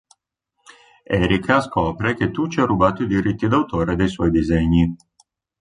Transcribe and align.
Erica 1.05 1.61
scopre 1.61 2.15
che 2.15 2.31
Tucci 2.31 2.59
ha 2.59 2.65
rubato 2.65 3.03
i 3.03 3.07
diritti 3.07 3.47
d'autore 3.47 3.95
dei 3.95 4.07
suoi 4.09 4.31
disegni. 4.31 4.95